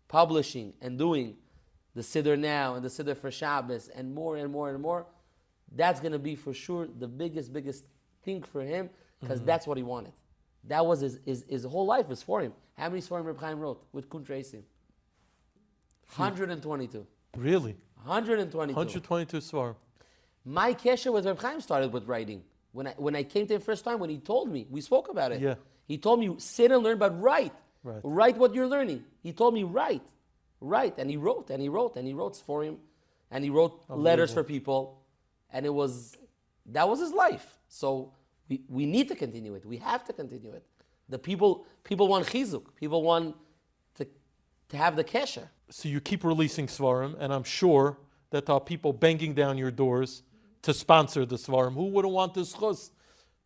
[0.08, 1.36] publishing and doing
[1.94, 5.06] the Siddur now and the Siddur for Shabbos and more and more and more,
[5.74, 7.84] that's going to be for sure the biggest, biggest
[8.22, 9.46] thing for him because mm-hmm.
[9.46, 10.12] that's what he wanted.
[10.64, 12.52] That was his, his, his whole life was for him.
[12.76, 14.64] How many Svarim Reb Chaim wrote with Kun Tracy?
[16.16, 17.06] 122.
[17.36, 17.76] Really?
[18.04, 18.74] 122.
[18.74, 19.74] 122 svar.
[20.44, 22.42] My kesher with Reb Chaim started with writing.
[22.72, 25.08] When I, when I came to him first time, when he told me, we spoke
[25.08, 25.40] about it.
[25.40, 25.54] Yeah.
[25.86, 27.52] He told me, sit and learn, but write.
[27.82, 28.00] Right.
[28.02, 29.04] Write what you're learning.
[29.22, 30.02] He told me, write.
[30.60, 30.98] Write.
[30.98, 32.78] And he wrote, and he wrote, and he wrote for him.
[33.30, 35.02] And he wrote letters for people.
[35.52, 36.16] And it was,
[36.66, 37.58] that was his life.
[37.68, 38.12] So
[38.48, 39.64] we, we need to continue it.
[39.64, 40.64] We have to continue it.
[41.08, 42.64] The people, people want chizuk.
[42.76, 43.36] People want
[44.68, 45.48] to have the kesher.
[45.70, 47.98] So you keep releasing svarim, and I'm sure
[48.30, 50.22] that there are people banging down your doors
[50.62, 51.74] to sponsor the svarim.
[51.74, 52.90] Who wouldn't want this chus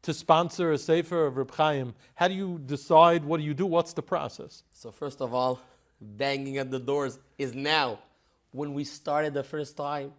[0.03, 1.95] to sponsor a sefer of Reb Chaim?
[2.15, 3.25] How do you decide?
[3.25, 3.67] What do you do?
[3.67, 4.63] What's the process?
[4.71, 5.61] So first of all,
[6.01, 7.99] banging at the doors is now.
[8.53, 10.13] When we started the first time,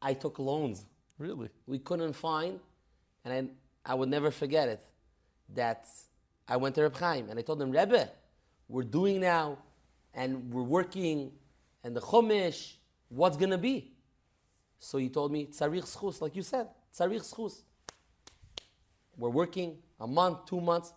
[0.00, 0.84] I took loans.
[1.18, 1.50] Really?
[1.66, 2.58] We couldn't find,
[3.24, 3.50] and
[3.84, 4.84] I, I would never forget it,
[5.54, 5.86] that
[6.48, 8.10] I went to Reb Chaim and I told him, Rebbe,
[8.68, 9.58] we're doing now,
[10.14, 11.32] and we're working,
[11.84, 12.74] and the Chumash,
[13.08, 13.92] what's gonna be?
[14.78, 17.62] So he told me, Tzarich schus, like you said, Tzarich schus.
[19.16, 20.92] We're working a month, two months.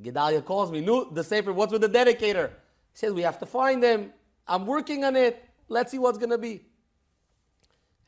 [0.00, 2.48] Gedalia calls me, no, the Sefer, what's with the dedicator?
[2.48, 4.12] He says, we have to find him.
[4.46, 5.44] I'm working on it.
[5.68, 6.66] Let's see what's going to be.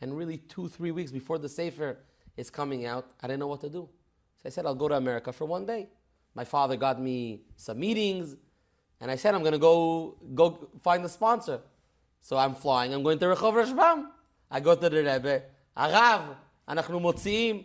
[0.01, 1.99] And really, two, three weeks before the Sefer
[2.37, 3.89] is coming out, I didn't know what to do.
[4.43, 5.89] So I said, I'll go to America for one day.
[6.35, 8.37] My father got me some meetings,
[9.00, 11.60] and I said, I'm going to go, go find the sponsor.
[12.22, 14.08] So I'm flying, I'm going to Rehov Rashbam.
[14.50, 15.42] I go to the Rebbe,
[15.76, 16.22] הרב,
[16.68, 17.64] אנחנו מוציאים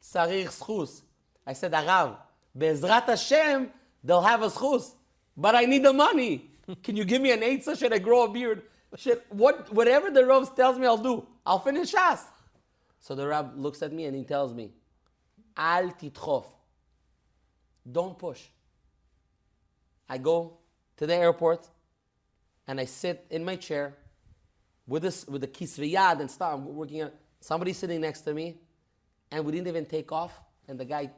[0.00, 1.02] צריך סחוס.
[1.46, 2.14] I said, הרב,
[2.54, 3.64] בעזרת השם,
[4.04, 4.94] they'll have a סחוס.
[5.36, 6.50] But I need the money.
[6.82, 7.78] Can you give me an eitzah?
[7.78, 8.62] Should I grow a beard?
[8.96, 11.26] Should, what, whatever the Rav tells me, I'll do.
[11.46, 12.20] I'll finish Shas.
[13.00, 14.70] So the Rab looks at me and he tells me,
[15.56, 16.44] Al titchof.
[17.90, 18.40] Don't push.
[20.09, 20.57] I go
[20.97, 21.67] to the airport
[22.67, 23.95] and I sit in my chair
[24.87, 26.53] with this with the kisviyad and stuff.
[26.53, 28.57] I'm working on somebody sitting next to me,
[29.31, 31.11] and we didn't even take off, and the guy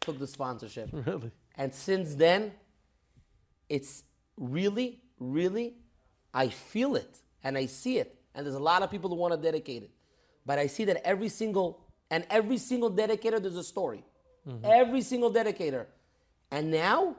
[0.00, 0.90] took the sponsorship.
[1.06, 1.30] Really?
[1.56, 2.52] And since then,
[3.68, 4.04] it's
[4.36, 5.74] really, really,
[6.32, 8.14] I feel it and I see it.
[8.34, 9.90] And there's a lot of people who want to dedicate it.
[10.46, 11.80] But I see that every single,
[12.10, 14.04] and every single dedicator, there's a story.
[14.48, 14.64] Mm-hmm.
[14.64, 15.86] Every single dedicator.
[16.50, 17.16] And now,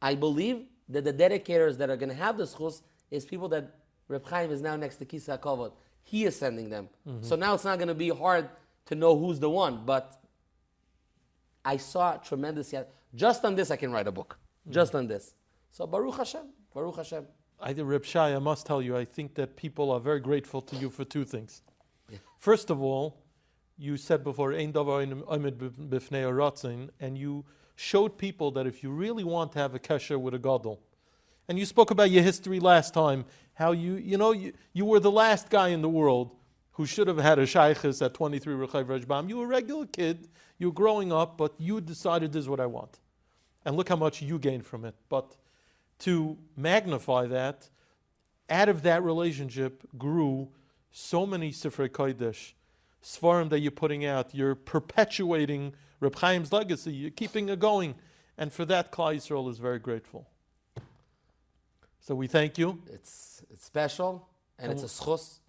[0.00, 3.74] I believe that the dedicators that are going to have the schus is people that
[4.08, 5.72] Reb Chaim is now next to Kisa Kovod.
[6.02, 6.88] He is sending them.
[7.06, 7.22] Mm-hmm.
[7.22, 8.48] So now it's not going to be hard
[8.86, 9.82] to know who's the one.
[9.84, 10.18] But
[11.64, 12.72] I saw tremendous.
[13.14, 14.38] Just on this, I can write a book.
[14.38, 14.72] Mm-hmm.
[14.72, 15.34] Just on this.
[15.70, 16.46] So Baruch Hashem.
[16.74, 17.26] Baruch Hashem.
[17.60, 20.76] I, Reb Shai, I must tell you, I think that people are very grateful to
[20.76, 21.62] you for two things.
[22.38, 23.18] First of all,
[23.76, 27.44] you said before, Ein davar omed b'fnei haratzin, and you
[27.78, 30.80] showed people that if you really want to have a kesher with a gadol,
[31.48, 33.24] and you spoke about your history last time,
[33.54, 36.34] how you, you know, you, you were the last guy in the world
[36.72, 39.28] who should have had a shaykhis at 23 Rechov Rashbam.
[39.28, 40.26] You were a regular kid,
[40.58, 42.98] you were growing up, but you decided this is what I want.
[43.64, 44.96] And look how much you gained from it.
[45.08, 45.36] But
[46.00, 47.68] to magnify that,
[48.50, 50.48] out of that relationship grew
[50.90, 52.54] so many Sifrei Kodesh,
[53.02, 54.34] Svarim that you're putting out.
[54.34, 56.92] You're perpetuating Reb Chaim's legacy.
[56.92, 57.94] You're keeping it going.
[58.36, 60.28] And for that, Klal Yisrael is very grateful.
[62.00, 62.82] So we thank you.
[62.90, 64.28] It's, it's special
[64.58, 65.40] and it's a schus.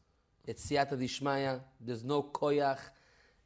[0.46, 1.62] It's siyata dishmaya.
[1.80, 2.80] There's no koyach.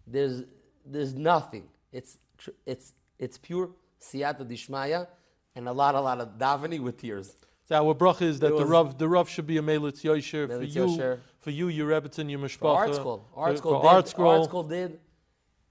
[0.08, 0.44] There's,
[0.86, 1.68] there's nothing.
[1.92, 2.18] It's,
[2.66, 3.70] it's, it's pure
[4.02, 5.08] siyata dishmaya
[5.56, 7.36] and a lot, a lot of davening with tears.
[7.66, 10.48] So our bracha is that It the Rav, the Rav should be a Melitz Yosher
[10.48, 11.20] for you, Yosher.
[11.40, 12.60] for you, your Rebbetzin, your Mishpacha.
[12.60, 13.22] For ArtScroll.
[13.36, 14.06] Art school for did.
[14.06, 14.40] ArtScroll.
[14.40, 15.00] Art school did.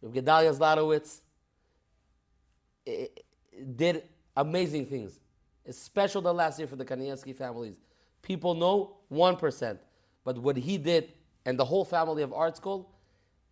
[0.04, 1.20] Gedalia Zlotowitz.
[2.86, 3.20] It, eh,
[3.52, 4.02] it did
[4.36, 5.20] amazing things.
[5.64, 7.74] It's special the last year for the Kanievsky families.
[8.22, 9.78] People know 1%.
[10.24, 11.12] But what he did
[11.44, 12.86] and the whole family of ArtScroll,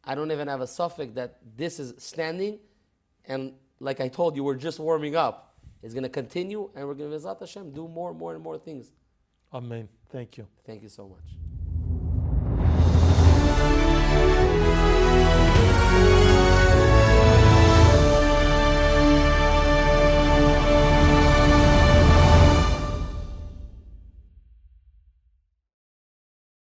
[0.04, 2.58] I don't even have a suffix that this is standing.
[3.26, 5.49] And like I told you, we're just warming up.
[5.82, 8.58] It's going to continue and we're going to, Hashem, do more and more and more
[8.58, 8.90] things.
[9.52, 9.88] Amen.
[10.10, 10.46] Thank you.
[10.64, 11.49] Thank you so much.